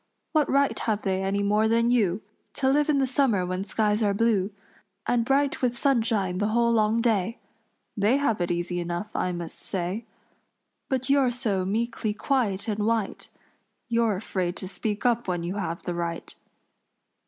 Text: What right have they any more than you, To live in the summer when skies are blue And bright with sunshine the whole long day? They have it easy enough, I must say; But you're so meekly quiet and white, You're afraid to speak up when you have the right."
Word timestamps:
What 0.31 0.49
right 0.49 0.79
have 0.79 1.03
they 1.03 1.21
any 1.21 1.43
more 1.43 1.67
than 1.67 1.91
you, 1.91 2.23
To 2.53 2.67
live 2.69 2.89
in 2.89 2.97
the 2.97 3.05
summer 3.05 3.45
when 3.45 3.63
skies 3.63 4.01
are 4.01 4.15
blue 4.15 4.49
And 5.05 5.23
bright 5.23 5.61
with 5.61 5.77
sunshine 5.77 6.39
the 6.39 6.47
whole 6.47 6.71
long 6.71 7.01
day? 7.01 7.37
They 7.95 8.17
have 8.17 8.41
it 8.41 8.49
easy 8.49 8.79
enough, 8.79 9.11
I 9.15 9.31
must 9.31 9.59
say; 9.59 10.07
But 10.89 11.07
you're 11.11 11.29
so 11.29 11.65
meekly 11.65 12.15
quiet 12.15 12.67
and 12.67 12.83
white, 12.87 13.29
You're 13.89 14.15
afraid 14.15 14.55
to 14.55 14.67
speak 14.67 15.05
up 15.05 15.27
when 15.27 15.43
you 15.43 15.57
have 15.57 15.83
the 15.83 15.93
right." 15.93 16.33